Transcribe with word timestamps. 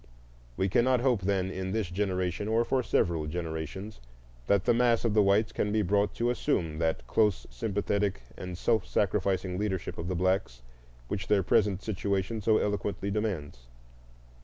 We 0.57 0.67
cannot 0.67 1.01
hope, 1.01 1.21
then, 1.21 1.51
in 1.51 1.73
this 1.73 1.91
generation, 1.91 2.47
or 2.47 2.65
for 2.65 2.81
several 2.81 3.27
generations, 3.27 3.99
that 4.47 4.65
the 4.65 4.73
mass 4.73 5.05
of 5.05 5.13
the 5.13 5.21
whites 5.21 5.51
can 5.51 5.71
be 5.71 5.83
brought 5.83 6.15
to 6.15 6.31
assume 6.31 6.79
that 6.79 7.05
close 7.05 7.45
sympathetic 7.51 8.23
and 8.35 8.57
self 8.57 8.87
sacrificing 8.87 9.59
leadership 9.59 9.99
of 9.99 10.07
the 10.07 10.15
blacks 10.15 10.63
which 11.07 11.27
their 11.27 11.43
present 11.43 11.83
situation 11.83 12.41
so 12.41 12.57
eloquently 12.57 13.11
demands. 13.11 13.67